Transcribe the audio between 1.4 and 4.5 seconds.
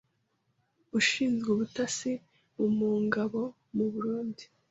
ubutasi mu ngabo mu Burundi